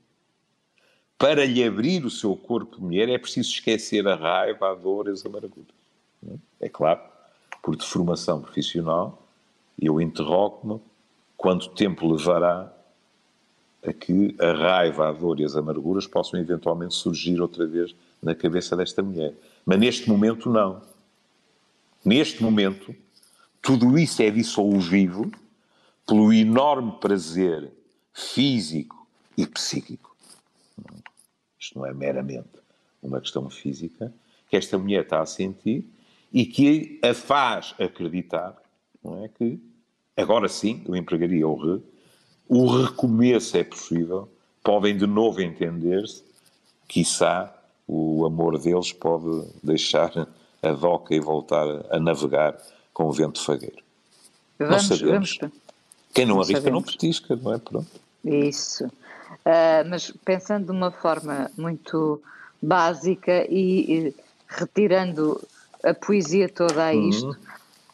[1.17, 5.11] Para lhe abrir o seu corpo mulher é preciso esquecer a raiva, a dor e
[5.11, 5.75] as amarguras.
[6.59, 7.01] É claro,
[7.63, 9.27] por deformação profissional,
[9.79, 10.79] eu interrogo-me
[11.35, 12.71] quanto tempo levará
[13.85, 18.33] a que a raiva, a dor e as amarguras possam eventualmente surgir outra vez na
[18.35, 19.33] cabeça desta mulher.
[19.65, 20.81] Mas neste momento, não.
[22.03, 22.95] Neste momento,
[23.61, 25.31] tudo isso é dissolvido
[26.05, 27.71] pelo enorme prazer
[28.13, 30.15] físico e psíquico.
[31.59, 32.47] Isto não é meramente
[33.01, 34.13] uma questão física,
[34.49, 35.85] que esta mulher está a sentir
[36.31, 38.55] e que a faz acreditar
[39.03, 39.59] não é, que,
[40.15, 41.81] agora sim, eu empregaria o re,
[42.47, 44.29] o recomeço é possível,
[44.63, 46.23] podem de novo entender-se,
[46.87, 47.53] quiçá
[47.87, 50.27] o amor deles pode deixar
[50.61, 52.57] a doca e voltar a navegar
[52.93, 53.81] com o vento fagueiro.
[54.59, 55.37] Vamos, não sabemos.
[55.39, 55.55] Vamos,
[56.13, 56.83] Quem não arrisca sabemos.
[56.85, 57.57] não petisca, não é?
[57.59, 57.87] Pronto.
[58.25, 58.85] Isso.
[58.85, 62.21] Uh, mas pensando de uma forma muito
[62.61, 64.15] básica e, e
[64.47, 65.41] retirando
[65.83, 67.35] a poesia toda a isto, uhum.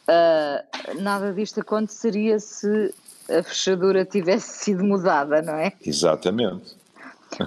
[0.08, 2.92] uh, nada disto aconteceria se
[3.28, 5.72] a fechadura tivesse sido mudada, não é?
[5.84, 6.76] Exatamente.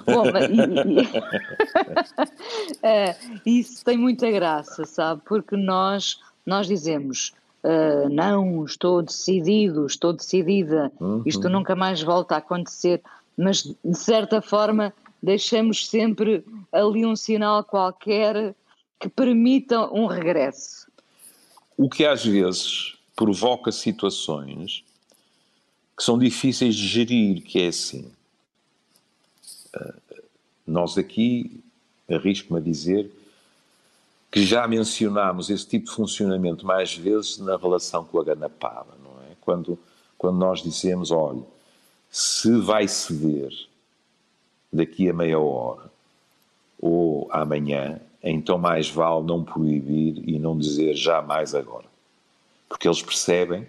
[0.06, 1.08] Bom, e, e,
[2.84, 5.22] é, isso tem muita graça, sabe?
[5.26, 11.24] Porque nós, nós dizemos, uh, não, estou decidido, estou decidida, uhum.
[11.26, 13.02] isto nunca mais volta a acontecer,
[13.38, 18.56] mas de certa forma deixamos sempre ali um sinal qualquer
[19.00, 20.88] que permita um regresso.
[21.78, 24.84] O que às vezes provoca situações
[25.98, 28.12] que são difíceis de gerir, que é assim.
[29.74, 29.96] Ah,
[30.66, 31.60] nós aqui,
[32.08, 33.12] arrisco-me a dizer,
[34.30, 39.12] que já mencionámos esse tipo de funcionamento mais vezes na relação com a ganapava, não
[39.24, 39.36] é?
[39.42, 39.80] Quando,
[40.18, 41.42] quando nós dizemos, olha,
[42.12, 43.52] se vai ceder
[44.72, 45.90] daqui a meia hora
[46.80, 51.86] ou amanhã, então mais vale não proibir e não dizer jamais agora.
[52.68, 53.66] Porque eles percebem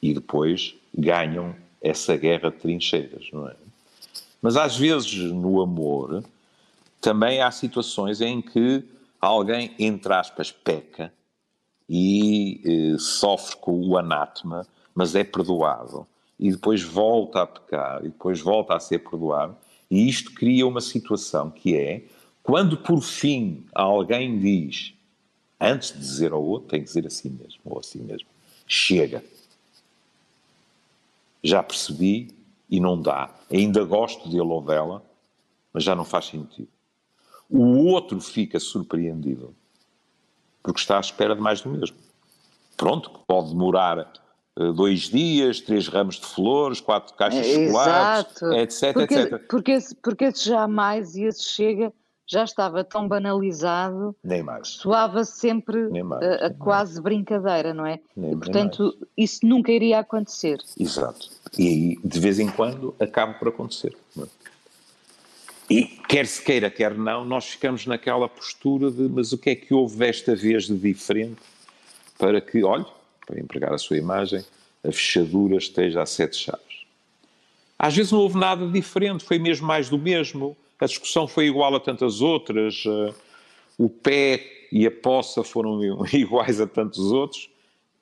[0.00, 3.54] e depois ganham essa guerra de trincheiras, não é?
[4.40, 6.24] Mas às vezes no amor
[7.00, 8.84] também há situações em que
[9.20, 11.12] alguém, entre aspas, peca
[11.88, 16.06] e eh, sofre com o anátema, mas é perdoado.
[16.38, 19.56] E depois volta a pecar e depois volta a ser perdoado.
[19.90, 22.04] E isto cria uma situação que é
[22.42, 24.94] quando por fim alguém diz
[25.60, 28.28] antes de dizer ao outro tem que dizer assim mesmo ou assim mesmo
[28.66, 29.24] chega
[31.42, 32.36] já percebi
[32.68, 33.34] e não dá.
[33.50, 35.02] Ainda gosto dele ou dela,
[35.72, 36.68] mas já não faz sentido.
[37.48, 39.54] O outro fica surpreendido
[40.62, 41.96] porque está à espera de mais do mesmo.
[42.76, 44.12] Pronto, pode demorar
[44.56, 49.46] uh, dois dias, três ramos de flores, quatro caixas de chocolates, etc, porque, etc.
[49.48, 51.92] Porque esse, porque esse jamais e esse chega
[52.28, 54.68] já estava tão banalizado nem mais.
[54.68, 57.02] soava sempre mais, a, a quase mais.
[57.02, 57.98] brincadeira, não é?
[58.14, 60.58] Nem, e, portanto, isso nunca iria acontecer.
[60.78, 61.30] Exato.
[61.58, 63.96] E aí, de vez em quando, acaba por acontecer.
[64.18, 64.22] É?
[65.70, 69.54] E quer se queira, quer não, nós ficamos naquela postura de mas o que é
[69.54, 71.40] que houve desta vez de diferente
[72.18, 72.86] para que, olhe,
[73.26, 74.44] para empregar a sua imagem,
[74.82, 76.86] a fechadura esteja a sete chaves.
[77.78, 81.74] Às vezes não houve nada diferente, foi mesmo mais do mesmo a discussão foi igual
[81.74, 83.14] a tantas outras, uh,
[83.76, 85.80] o pé e a poça foram
[86.12, 87.50] iguais a tantos outros,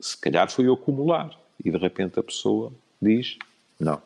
[0.01, 1.31] se calhar foi acumular.
[1.65, 3.39] E de repente a pessoa diz:
[3.81, 4.01] Não,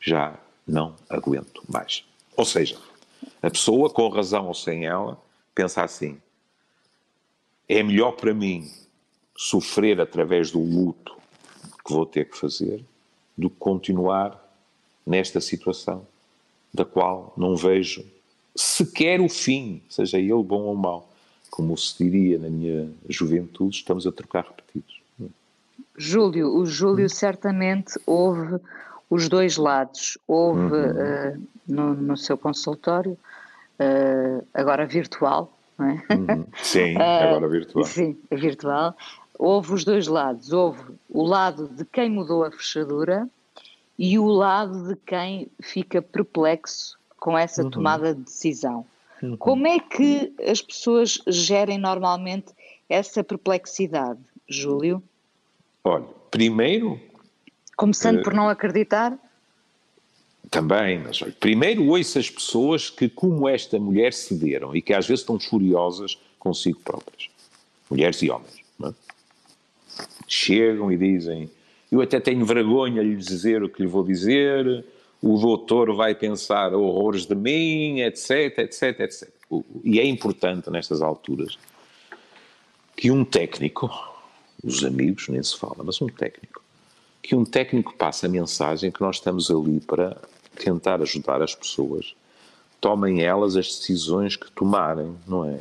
[0.00, 2.04] já não aguento mais.
[2.36, 2.78] Ou seja,
[3.42, 5.20] a pessoa, com razão ou sem ela,
[5.54, 6.18] pensa assim:
[7.68, 8.70] é melhor para mim
[9.36, 11.16] sofrer através do luto
[11.84, 12.82] que vou ter que fazer
[13.36, 14.40] do que continuar
[15.06, 16.06] nesta situação
[16.74, 18.04] da qual não vejo
[18.56, 21.08] sequer o fim, seja ele bom ou mau.
[21.50, 25.00] Como se diria na minha juventude, estamos a trocar repetidos.
[25.96, 28.60] Júlio, o Júlio certamente houve
[29.08, 30.18] os dois lados.
[30.26, 30.90] Houve uhum.
[30.90, 33.16] uh, no, no, seu consultório,
[33.78, 36.02] uh, agora virtual, não é?
[36.10, 36.44] Uhum.
[36.60, 37.84] Sim, agora virtual.
[37.84, 38.96] Sim, virtual.
[39.38, 40.52] Houve os dois lados.
[40.52, 43.28] Houve o lado de quem mudou a fechadura
[43.98, 47.70] e o lado de quem fica perplexo com essa uhum.
[47.70, 48.84] tomada de decisão.
[49.22, 49.36] Uhum.
[49.36, 52.52] Como é que as pessoas gerem normalmente
[52.88, 55.02] essa perplexidade, Júlio?
[55.82, 57.00] Olha, primeiro.
[57.76, 59.18] Começando uh, por não acreditar?
[60.50, 65.06] Também, mas olha, primeiro ouço as pessoas que, como esta mulher, cederam e que às
[65.06, 67.30] vezes estão furiosas consigo próprias.
[67.90, 68.62] Mulheres e homens.
[68.84, 68.92] É?
[70.28, 71.50] Chegam e dizem:
[71.94, 74.84] Eu até tenho vergonha de lhe dizer o que lhe vou dizer,
[75.22, 79.28] o doutor vai pensar horrores de mim, etc, etc, etc.
[79.84, 81.56] E é importante nestas alturas
[82.96, 83.88] que um técnico,
[84.64, 86.60] os amigos nem se fala, mas um técnico,
[87.22, 90.20] que um técnico passe a mensagem que nós estamos ali para
[90.56, 92.16] tentar ajudar as pessoas,
[92.80, 95.60] tomem elas as decisões que tomarem, não é?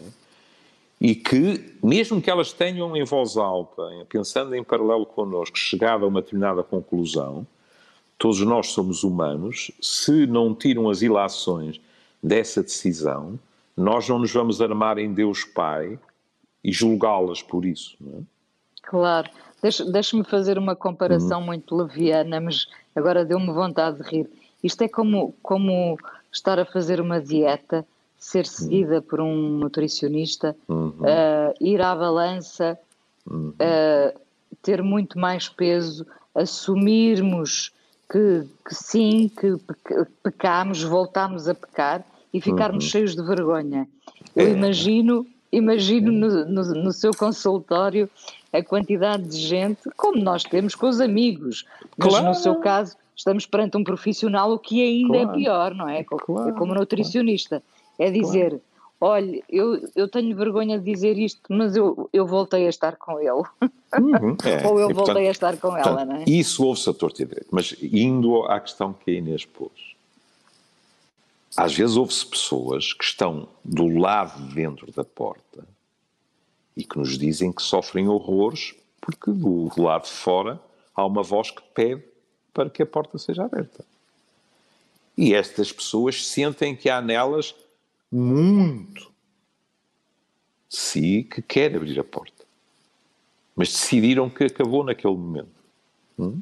[1.04, 6.08] E que, mesmo que elas tenham em voz alta, pensando em paralelo connosco, chegado a
[6.08, 7.46] uma determinada conclusão,
[8.18, 11.82] todos nós somos humanos, se não tiram as ilações
[12.24, 13.38] dessa decisão,
[13.76, 16.00] nós não nos vamos armar em Deus Pai
[16.63, 17.98] e julgá-las por isso.
[18.00, 18.22] Não é?
[18.84, 19.30] Claro.
[19.92, 21.48] Deixa-me fazer uma comparação uhum.
[21.48, 24.30] muito leviana, mas agora deu-me vontade de rir.
[24.63, 25.98] Isto é como, como
[26.32, 27.86] estar a fazer uma dieta,
[28.23, 29.01] ser seguida uhum.
[29.01, 30.93] por um nutricionista, uhum.
[31.01, 32.79] uh, ir à balança,
[33.27, 34.19] uh,
[34.62, 37.73] ter muito mais peso, assumirmos
[38.09, 39.57] que, que sim, que
[40.23, 42.89] pecamos, voltamos a pecar e ficarmos uhum.
[42.91, 43.89] cheios de vergonha.
[44.33, 44.51] Eu é.
[44.51, 48.09] imagino, imagino no, no, no, seu consultório
[48.53, 51.65] a quantidade de gente, como nós temos com os amigos,
[51.97, 52.27] mas claro.
[52.27, 55.38] no seu caso estamos perante um profissional, o que ainda é claro.
[55.38, 56.03] é pior, não é?
[56.05, 56.49] Claro.
[56.49, 57.62] É como nutricionista.
[57.99, 58.60] É dizer,
[58.99, 63.19] olha, eu, eu tenho vergonha de dizer isto, mas eu, eu voltei a estar com
[63.19, 63.43] ele.
[63.99, 64.67] Uhum, é.
[64.67, 66.23] Ou eu e, voltei portanto, a estar com portanto, ela, não é?
[66.27, 67.47] Isso ouve-se a torto e direito.
[67.51, 69.93] Mas indo à questão que a Inês pôs,
[71.56, 75.65] às vezes ouve-se pessoas que estão do lado dentro da porta
[76.75, 80.60] e que nos dizem que sofrem horrores porque do lado de fora
[80.95, 82.03] há uma voz que pede
[82.53, 83.84] para que a porta seja aberta.
[85.17, 87.53] E estas pessoas sentem que há nelas
[88.13, 89.12] muito
[90.69, 92.43] si que quer abrir a porta.
[93.56, 95.49] Mas decidiram que acabou naquele momento.
[96.17, 96.39] Hum?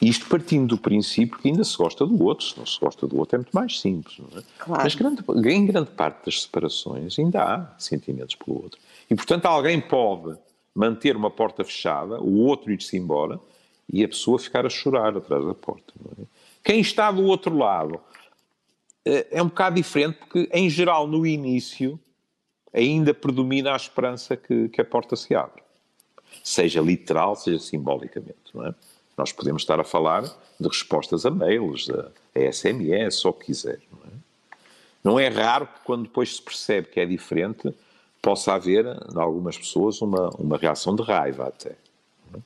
[0.00, 2.46] Isto partindo do princípio que ainda se gosta do outro.
[2.46, 4.20] Se não se gosta do outro é muito mais simples.
[4.36, 4.42] É?
[4.58, 4.82] Claro.
[4.84, 8.78] Mas grande, em grande parte das separações ainda há sentimentos pelo outro.
[9.10, 10.38] E, portanto, alguém pode
[10.74, 13.40] manter uma porta fechada, o outro ir-se embora
[13.92, 15.92] e a pessoa ficar a chorar atrás da porta.
[16.20, 16.24] É?
[16.62, 17.98] Quem está do outro lado
[19.04, 21.98] é um bocado diferente, porque, em geral, no início,
[22.72, 25.62] ainda predomina a esperança que, que a porta se abre.
[26.42, 28.54] Seja literal, seja simbolicamente.
[28.54, 28.74] Não é?
[29.16, 33.46] Nós podemos estar a falar de respostas a mails, a, a SMS, ou o que
[33.46, 33.80] quiser.
[33.90, 34.18] Não é?
[35.02, 37.74] não é raro que, quando depois se percebe que é diferente,
[38.20, 41.70] possa haver, em algumas pessoas, uma, uma reação de raiva até.
[42.34, 42.38] É?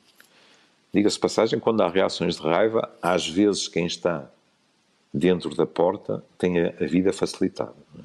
[0.93, 4.31] Diga-se passagem, quando há reações de raiva, às vezes quem está
[5.13, 7.75] dentro da porta tem a, a vida facilitada.
[7.99, 8.03] É?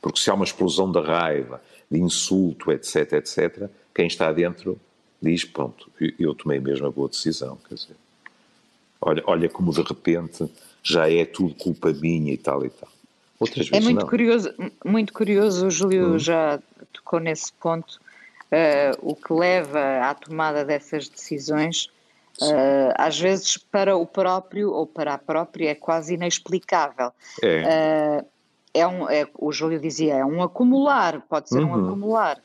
[0.00, 4.80] Porque se há uma explosão de raiva, de insulto, etc, etc, quem está dentro
[5.20, 7.96] diz, pronto, eu tomei mesmo a boa decisão, quer dizer,
[9.00, 10.50] olha, olha como de repente
[10.82, 12.88] já é tudo culpa minha e tal e tal.
[13.38, 14.08] Outras é vezes é muito não.
[14.08, 16.18] curioso, muito curioso, o Júlio hum.
[16.18, 16.58] já
[16.92, 18.00] tocou nesse ponto,
[18.50, 21.90] uh, o que leva à tomada dessas decisões
[22.40, 27.12] Uh, às vezes para o próprio ou para a própria é quase inexplicável.
[27.42, 28.22] É.
[28.22, 28.26] Uh,
[28.72, 31.70] é um, é, o Júlio dizia, é um acumular, pode ser uhum.
[31.70, 32.38] um acumular.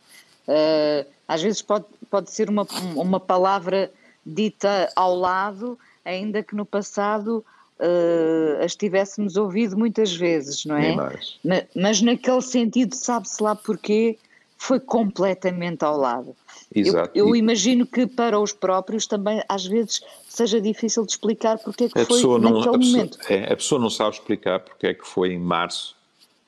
[0.48, 3.92] Uh, às vezes pode, pode ser uma, uma palavra
[4.26, 7.46] dita ao lado, ainda que no passado
[7.80, 10.96] uh, as tivéssemos ouvido muitas vezes, não é?
[10.96, 14.18] Mas, mas naquele sentido, sabe-se lá porquê,
[14.58, 16.36] foi completamente ao lado.
[16.74, 17.12] Exato.
[17.14, 21.86] Eu, eu, imagino que para os próprios também às vezes seja difícil de explicar porque
[21.86, 23.18] é que a foi naquele não, a momento.
[23.18, 25.96] Pessoa, é, a pessoa não sabe explicar porque é que foi em março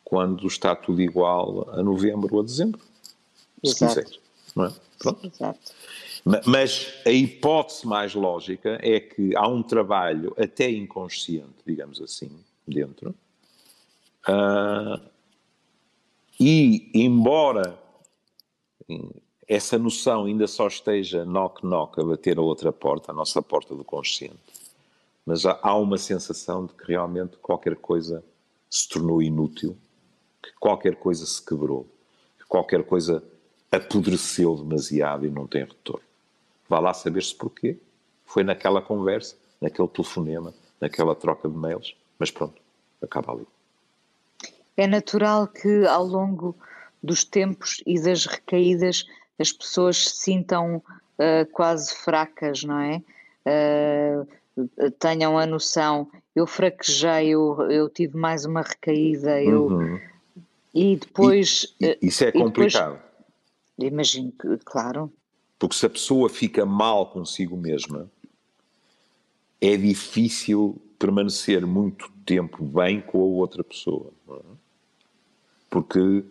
[0.04, 2.82] quando está tudo igual a novembro ou a dezembro.
[3.64, 3.94] Exato.
[3.94, 4.20] Se quiser.
[4.56, 4.74] Não é?
[5.00, 5.28] Pronto.
[5.28, 5.60] Exato.
[6.46, 12.30] Mas a hipótese mais lógica é que há um trabalho até inconsciente, digamos assim,
[12.68, 13.16] dentro,
[14.28, 15.00] Uh,
[16.40, 17.80] e, embora
[19.48, 23.84] essa noção ainda só esteja knock-knock a bater a outra porta, a nossa porta do
[23.84, 24.38] consciente,
[25.26, 28.24] mas há uma sensação de que realmente qualquer coisa
[28.70, 29.78] se tornou inútil,
[30.42, 31.86] que qualquer coisa se quebrou,
[32.38, 33.24] que qualquer coisa
[33.72, 36.06] apodreceu demasiado e não tem retorno.
[36.70, 37.78] Vá lá saber-se porquê.
[38.26, 42.62] Foi naquela conversa, naquele telefonema, naquela troca de mails, mas pronto,
[43.02, 43.48] acaba ali.
[44.76, 46.56] É natural que ao longo
[47.02, 49.06] dos tempos e das recaídas
[49.40, 53.02] as pessoas se sintam uh, quase fracas, não é?
[53.46, 54.28] Uh,
[55.00, 59.68] tenham a noção, eu fraquejei, eu, eu tive mais uma recaída, eu...
[59.68, 60.00] Uhum.
[60.74, 61.76] E depois...
[61.80, 63.00] E, isso é complicado.
[63.78, 65.12] Depois, imagino que, claro.
[65.60, 68.10] Porque se a pessoa fica mal consigo mesma,
[69.62, 74.12] é difícil permanecer muito tempo bem com a outra pessoa.
[74.30, 74.40] É?
[75.70, 76.24] Porque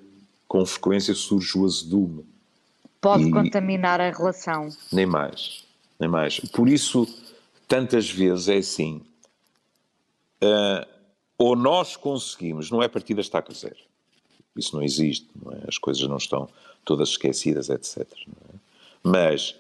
[0.57, 2.24] com frequência surge o azedume.
[2.98, 3.30] Pode e...
[3.30, 4.70] contaminar a relação.
[4.90, 5.66] Nem mais,
[6.00, 6.40] nem mais.
[6.40, 7.07] Por isso,
[7.68, 9.02] tantas vezes é assim.
[10.42, 10.86] Uh,
[11.36, 13.76] ou nós conseguimos, não é partida estaca zero.
[14.57, 15.61] Isso não existe, não é?
[15.68, 16.48] as coisas não estão
[16.86, 18.00] todas esquecidas, etc.
[18.00, 18.54] É?
[19.02, 19.54] Mas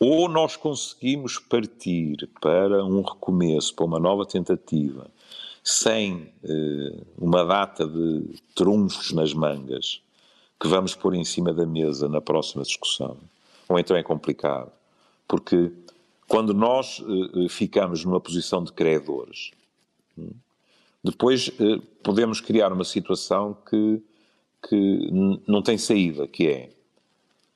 [0.00, 5.08] ou nós conseguimos partir para um recomeço, para uma nova tentativa,
[5.62, 8.24] sem eh, uma data de
[8.54, 10.03] trunfos nas mangas
[10.64, 13.18] que vamos pôr em cima da mesa na próxima discussão,
[13.68, 14.72] ou então é complicado,
[15.28, 15.70] porque
[16.26, 19.50] quando nós eh, ficamos numa posição de credores,
[20.16, 20.30] hum,
[21.04, 24.02] depois eh, podemos criar uma situação que,
[24.66, 25.10] que
[25.46, 26.70] não tem saída, que é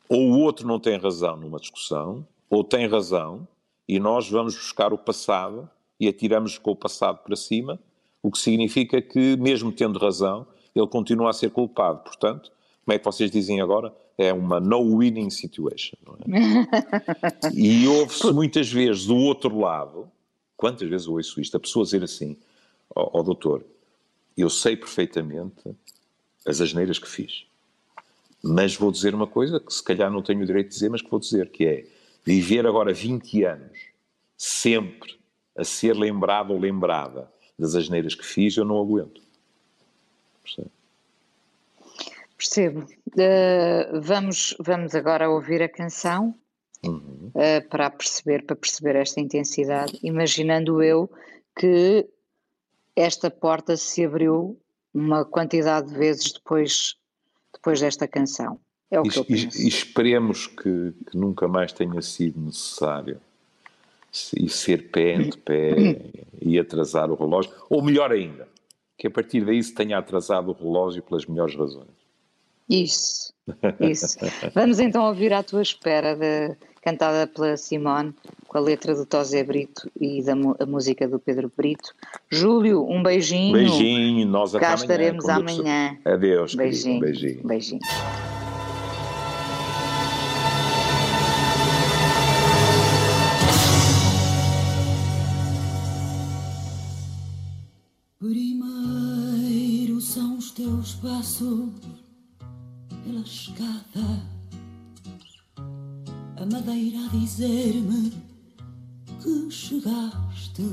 [0.07, 3.49] ou o outro não tem razão numa discussão, ou tem razão,
[3.89, 5.67] e nós vamos buscar o passado
[5.99, 7.81] e atiramos com o passado para cima,
[8.23, 10.47] o que significa que, mesmo tendo razão,
[10.77, 12.01] ele continua a ser culpado.
[12.01, 12.53] Portanto,
[12.89, 13.95] como é que vocês dizem agora?
[14.17, 15.99] É uma no-winning situation.
[16.23, 17.53] É?
[17.53, 20.11] e ouve-se muitas vezes do outro lado,
[20.57, 22.35] quantas vezes eu ouço isto, a pessoa dizer assim,
[22.97, 23.63] ó oh, oh, doutor,
[24.35, 25.71] eu sei perfeitamente
[26.47, 27.45] as asneiras que fiz.
[28.43, 31.03] Mas vou dizer uma coisa que se calhar não tenho o direito de dizer, mas
[31.03, 31.87] que vou dizer, que é
[32.25, 33.79] viver agora 20 anos
[34.35, 35.15] sempre
[35.55, 39.21] a ser lembrado ou lembrada das asneiras que fiz, eu não aguento.
[40.43, 40.78] Percebe?
[42.39, 42.87] Percebo.
[43.09, 46.33] Uh, vamos, vamos agora ouvir a canção
[46.87, 47.33] uhum.
[47.35, 51.11] uh, para perceber, para perceber esta intensidade, imaginando eu
[51.59, 52.09] que
[52.95, 54.57] esta porta se abriu
[54.95, 56.97] uma quantidade de vezes depois
[57.53, 58.61] depois desta canção.
[58.91, 59.61] É o que e, eu penso.
[59.61, 63.21] E esperemos que, que, nunca mais tenha sido necessário
[64.37, 65.75] e ser pé ante pé
[66.41, 68.49] e atrasar o relógio, ou melhor ainda,
[68.97, 71.98] que a partir daí se tenha atrasado o relógio pelas melhores razões.
[72.69, 73.33] Isso,
[73.81, 74.19] isso.
[74.55, 78.15] Vamos então ouvir à tua espera, de, cantada pela Simone,
[78.47, 81.95] com a letra do Tosé Brito e da a música do Pedro Brito.
[82.31, 83.55] Júlio, um beijinho.
[83.55, 85.99] Beijinho, nós até Cá amanhã, estaremos amanhã.
[86.05, 87.01] Adeus, beijinho.
[87.01, 87.47] Querido, beijinho.
[87.47, 87.81] beijinho.
[98.19, 102.08] Primeiro são os teus passos
[103.19, 104.23] pela escada,
[106.37, 108.13] a madeira a dizer-me
[109.21, 110.65] que chegaste.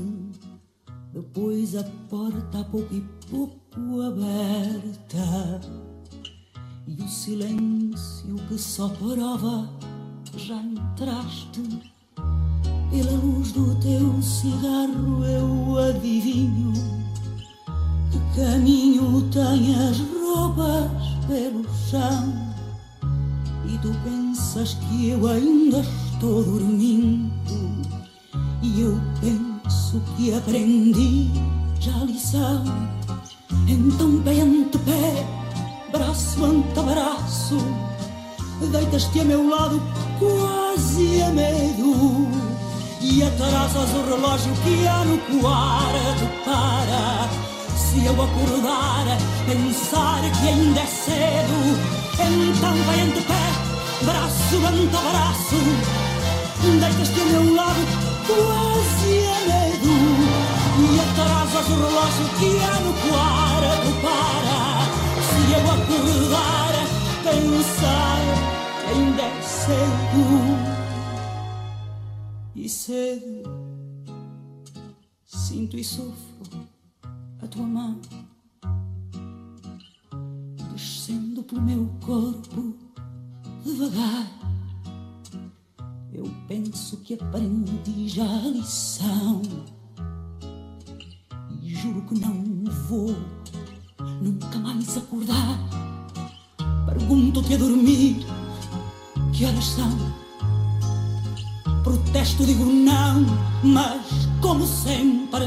[1.12, 5.60] Depois a porta a pouco e pouco aberta
[6.86, 9.68] e o silêncio que só prova
[10.24, 11.62] que já entraste.
[12.90, 16.72] Pela luz do teu cigarro eu adivinho
[18.10, 22.32] que caminho tem as roupas pelo chão.
[23.66, 27.30] E tu pensas que eu ainda estou dormindo.
[28.62, 31.30] E eu penso que aprendi
[31.80, 32.64] já a lição.
[33.68, 34.34] Então pé
[34.84, 35.26] pé
[35.92, 37.58] braço ante braço
[38.64, 39.80] deitas-te a meu lado
[40.18, 42.26] quase a medo.
[43.00, 47.28] E atrasas o relógio que há no quarto para
[47.96, 49.06] se eu acordar,
[49.46, 51.58] pensar que ainda é cedo,
[52.20, 53.46] então vai ante pé,
[54.04, 55.56] braço ante braço,
[56.78, 57.80] deitas-te ao meu lado,
[58.26, 59.94] quase a medo,
[60.78, 64.60] e atrasas o relógio que há no quarto para,
[65.24, 66.74] se eu acordar,
[67.24, 68.20] pensar
[68.82, 70.24] que ainda é cedo,
[72.54, 73.42] e cedo,
[75.24, 76.35] sinto e sofro
[77.42, 78.00] a tua mão
[81.46, 82.74] pelo meu corpo
[83.64, 84.26] devagar.
[86.12, 89.42] Eu penso que aprendi já a lição.
[91.62, 93.16] E juro que não vou
[94.20, 95.58] nunca mais acordar.
[96.86, 98.26] Pergunto-te a dormir
[99.32, 99.90] que horas são.
[101.84, 103.24] Protesto, digo não,
[103.62, 104.04] mas
[104.40, 105.46] como sempre,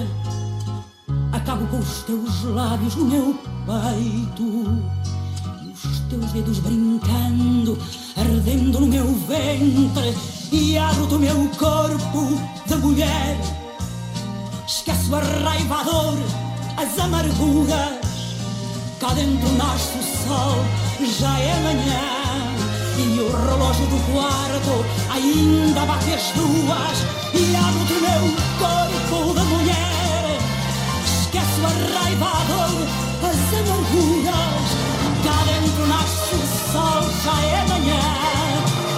[1.39, 4.83] acabo com os teus lábios no meu peito
[5.63, 7.77] e os teus dedos brincando,
[8.17, 10.15] ardendo no meu ventre.
[10.51, 13.37] E abro o meu corpo de mulher.
[14.67, 16.17] Esqueço a raiva, a dor,
[16.77, 17.99] as amarguras.
[18.99, 20.57] Cá dentro nasce o sol,
[21.19, 22.19] já é manhã.
[22.97, 26.99] E o relógio do quarto ainda bate as duas
[27.33, 29.88] E abro do meu corpo de mulher
[31.79, 32.87] Esqueço a raiva, a dor,
[33.29, 34.67] as amarguras
[35.23, 36.37] Cá dentro nasce o
[36.71, 38.03] sol, já é manhã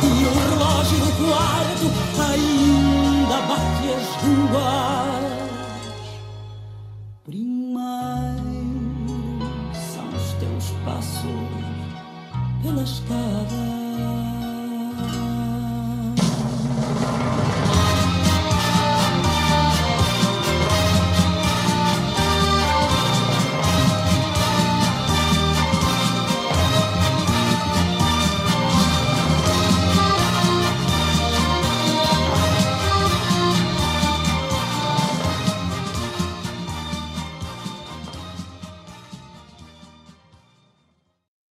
[0.03, 1.85] E o relógio do quarto
[2.21, 5.21] ainda bate as duas
[7.23, 8.51] Primeiro
[9.93, 11.49] são os teus passos
[12.63, 13.60] pelas casas